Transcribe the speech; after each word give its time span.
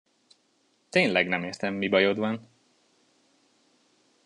Tényleg 0.89 1.27
nem 1.27 1.43
értem, 1.43 1.73
mi 1.73 1.87
bajod 1.89 2.17
van! 2.17 2.47